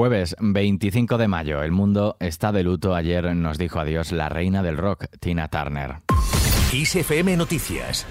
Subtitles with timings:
[0.00, 2.94] Jueves 25 de mayo, el mundo está de luto.
[2.94, 5.96] Ayer nos dijo adiós la reina del rock, Tina Turner.
[6.72, 8.06] ISFM Noticias,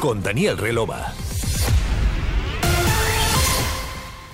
[0.00, 1.12] con Daniel Relova.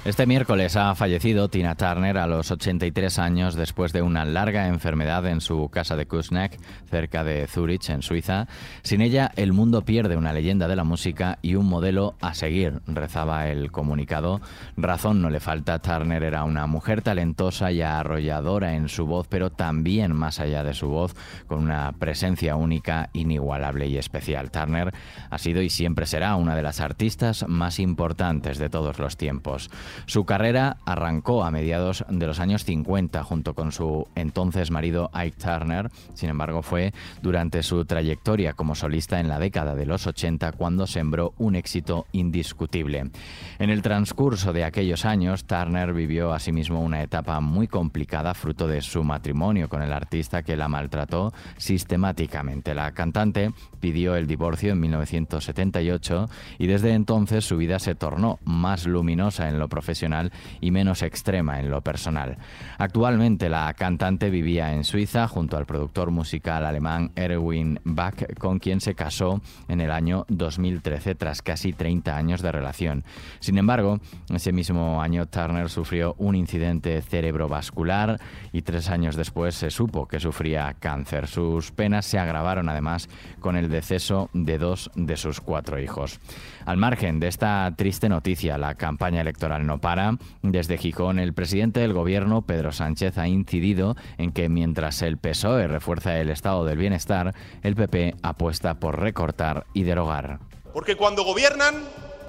[0.04, 5.26] Este miércoles ha fallecido Tina Turner a los 83 años después de una larga enfermedad
[5.26, 6.58] en su casa de Kuznec,
[6.90, 8.46] cerca de Zurich, en Suiza.
[8.82, 12.82] Sin ella, el mundo pierde una leyenda de la música y un modelo a seguir,
[12.86, 14.42] rezaba el comunicado.
[14.76, 19.52] Razón no le falta, Turner era una mujer talentosa y arrolladora en su voz, pero
[19.52, 21.14] también más allá de su voz,
[21.46, 24.50] con una presencia única, inigualable y especial.
[24.50, 24.92] Turner
[25.30, 29.70] ha sido y siempre será una de las artistas más importantes de todos los tiempos.
[30.06, 35.36] Su carrera arrancó a mediados de los años 50 junto con su entonces marido Ike
[35.38, 35.90] Turner.
[36.14, 40.86] Sin embargo, fue durante su trayectoria como solista en la década de los 80 cuando
[40.86, 43.10] sembró un éxito indiscutible.
[43.58, 48.82] En el transcurso de aquellos años, Turner vivió asimismo una etapa muy complicada fruto de
[48.82, 52.74] su matrimonio con el artista que la maltrató sistemáticamente.
[52.74, 58.86] La cantante pidió el divorcio en 1978 y desde entonces su vida se tornó más
[58.86, 60.32] luminosa en lo profesional profesional
[60.62, 62.38] y menos extrema en lo personal.
[62.78, 68.80] Actualmente la cantante vivía en Suiza junto al productor musical alemán Erwin Bach, con quien
[68.80, 73.04] se casó en el año 2013 tras casi 30 años de relación.
[73.40, 74.00] Sin embargo,
[74.32, 78.18] ese mismo año Turner sufrió un incidente cerebrovascular
[78.52, 81.26] y tres años después se supo que sufría cáncer.
[81.26, 83.10] Sus penas se agravaron además
[83.40, 86.20] con el deceso de dos de sus cuatro hijos.
[86.64, 90.16] Al margen de esta triste noticia, la campaña electoral no para.
[90.42, 95.68] Desde Gijón, el presidente del gobierno, Pedro Sánchez, ha incidido en que mientras el PSOE
[95.68, 100.38] refuerza el estado del bienestar, el PP apuesta por recortar y derogar.
[100.72, 101.74] Porque cuando gobiernan,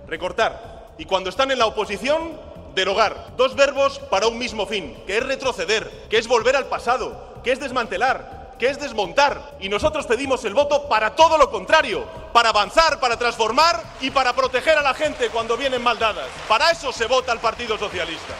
[0.07, 0.93] recortar.
[0.97, 2.33] Y cuando están en la oposición,
[2.75, 3.33] derogar.
[3.37, 7.51] Dos verbos para un mismo fin, que es retroceder, que es volver al pasado, que
[7.51, 9.55] es desmantelar, que es desmontar.
[9.59, 14.33] Y nosotros pedimos el voto para todo lo contrario, para avanzar, para transformar y para
[14.33, 16.27] proteger a la gente cuando vienen mal dadas.
[16.47, 18.33] Para eso se vota el Partido Socialista.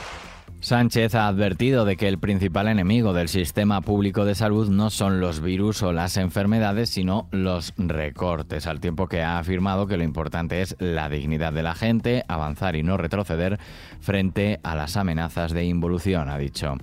[0.66, 5.20] Sánchez ha advertido de que el principal enemigo del sistema público de salud no son
[5.22, 10.04] los virus o las enfermedades, sino los recortes, al tiempo que ha afirmado que lo
[10.04, 13.60] importante es la dignidad de la gente, avanzar y no retroceder
[14.00, 16.74] frente a las amenazas de involución, ha dicho.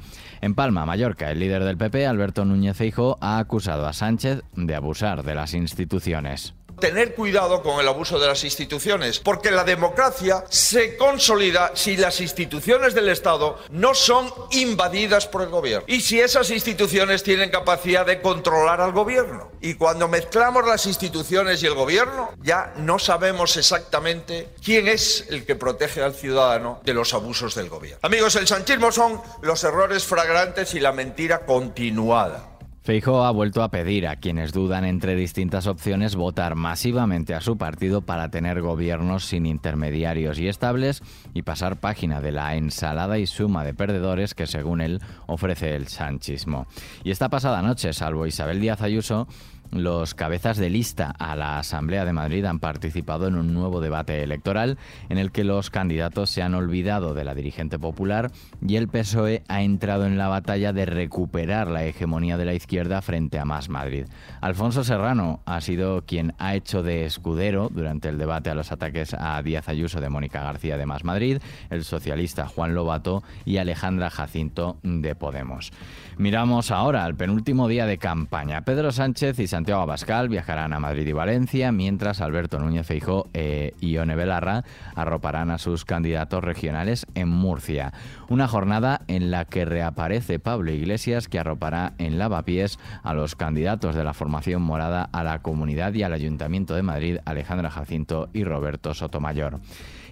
[0.43, 4.77] En Palma, Mallorca, el líder del PP, Alberto Núñez Feijóo, ha acusado a Sánchez de
[4.77, 10.45] abusar de las instituciones tener cuidado con el abuso de las instituciones, porque la democracia
[10.49, 16.21] se consolida si las instituciones del Estado no son invadidas por el gobierno y si
[16.21, 19.51] esas instituciones tienen capacidad de controlar al gobierno.
[19.61, 25.47] Y cuando mezclamos las instituciones y el gobierno, ya no sabemos exactamente quién es el
[25.47, 28.01] que protege al ciudadano de los abusos del gobierno.
[28.03, 32.52] Amigos, el sanchismo son los errores flagrantes y la mentira continuada.
[32.83, 37.57] Feijóo ha vuelto a pedir a quienes dudan entre distintas opciones votar masivamente a su
[37.57, 41.01] partido para tener gobiernos sin intermediarios y estables
[41.33, 45.87] y pasar página de la ensalada y suma de perdedores que según él ofrece el
[45.87, 46.67] sanchismo.
[47.05, 49.29] Y esta pasada noche, salvo Isabel Díaz Ayuso,
[49.73, 54.23] los cabezas de lista a la Asamblea de Madrid han participado en un nuevo debate
[54.23, 54.77] electoral
[55.09, 58.31] en el que los candidatos se han olvidado de la dirigente popular
[58.67, 63.01] y el PSOE ha entrado en la batalla de recuperar la hegemonía de la izquierda
[63.01, 64.05] frente a Más Madrid.
[64.43, 69.15] Alfonso Serrano ha sido quien ha hecho de escudero durante el debate a los ataques
[69.19, 71.39] a Díaz Ayuso de Mónica García de Más Madrid,
[71.71, 75.73] el socialista Juan Lobato y Alejandra Jacinto de Podemos.
[76.19, 78.61] Miramos ahora al penúltimo día de campaña.
[78.67, 83.75] Pedro Sánchez y Santiago Abascal viajarán a Madrid y Valencia, mientras Alberto Núñez Feijó e
[83.81, 84.65] Ione Belarra
[84.97, 87.93] arroparán a sus candidatos regionales en Murcia.
[88.29, 93.95] Una jornada en la que reaparece Pablo Iglesias, que arropará en lavapiés a los candidatos
[93.95, 98.45] de la formación morada a la comunidad y al Ayuntamiento de Madrid, Alejandra Jacinto y
[98.45, 99.61] Roberto Sotomayor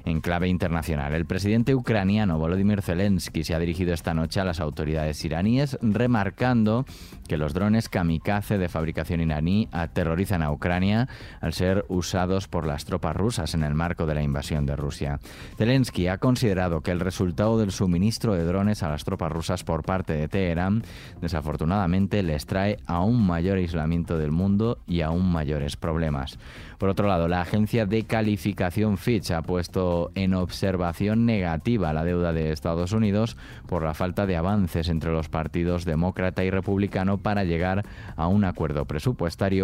[0.05, 1.15] en clave internacional.
[1.15, 6.85] El presidente ucraniano Volodymyr Zelensky se ha dirigido esta noche a las autoridades iraníes, remarcando
[7.29, 11.09] que los drones kamikaze de fabricación iraní aterrorizan a Ucrania
[11.41, 15.19] al ser usados por las tropas rusas en el marco de la invasión de Rusia.
[15.57, 19.83] Zelensky ha considerado que el resultado del suministro de drones a las tropas rusas por
[19.83, 20.83] parte de Teherán
[21.21, 26.39] desafortunadamente les trae aún mayor aislamiento del mundo y aún mayores problemas.
[26.79, 32.33] Por otro lado, la agencia de calificación Fitch ha puesto en observación negativa la deuda
[32.33, 37.45] de Estados Unidos por la falta de avances entre los partidos demócrata y republicano para
[37.45, 37.85] llegar
[38.17, 38.87] a un acuerdo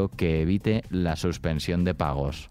[0.08, 2.50] que evite la suspensión de pagos.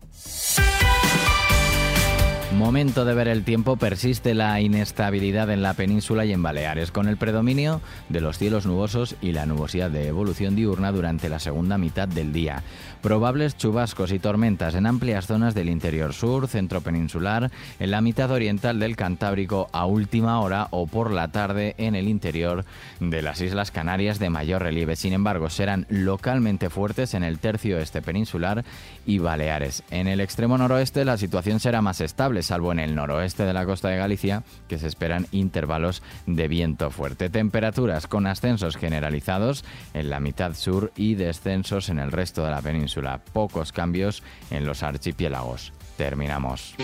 [2.53, 7.09] Momento de ver el tiempo, persiste la inestabilidad en la península y en Baleares, con
[7.09, 11.77] el predominio de los cielos nubosos y la nubosidad de evolución diurna durante la segunda
[11.77, 12.63] mitad del día.
[13.01, 18.31] Probables chubascos y tormentas en amplias zonas del interior sur, centro peninsular, en la mitad
[18.31, 22.63] oriental del Cantábrico a última hora o por la tarde en el interior
[22.99, 24.95] de las Islas Canarias de mayor relieve.
[24.95, 28.63] Sin embargo, serán localmente fuertes en el tercio este peninsular
[29.05, 29.83] y Baleares.
[29.89, 33.65] En el extremo noroeste la situación será más estable salvo en el noroeste de la
[33.65, 37.29] costa de Galicia, que se esperan intervalos de viento fuerte.
[37.29, 42.61] Temperaturas con ascensos generalizados en la mitad sur y descensos en el resto de la
[42.61, 43.21] península.
[43.33, 45.73] Pocos cambios en los archipiélagos.
[45.97, 46.75] Terminamos.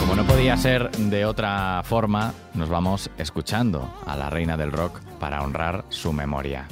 [0.00, 5.00] Como no podía ser de otra forma, nos vamos escuchando a la reina del rock
[5.18, 6.66] para honrar su memoria.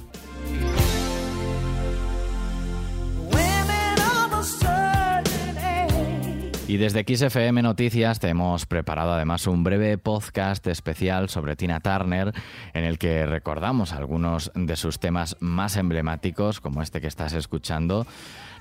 [6.72, 12.32] Y desde XFM Noticias te hemos preparado además un breve podcast especial sobre Tina Turner
[12.72, 18.06] en el que recordamos algunos de sus temas más emblemáticos, como este que estás escuchando.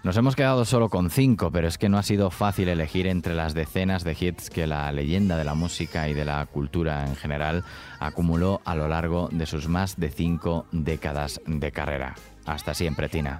[0.03, 3.33] Nos hemos quedado solo con cinco, pero es que no ha sido fácil elegir entre
[3.33, 7.15] las decenas de hits que la leyenda de la música y de la cultura en
[7.15, 7.63] general
[8.01, 12.15] acumuló a lo largo de sus más de cinco décadas de carrera.
[12.45, 13.39] Hasta siempre, Tina.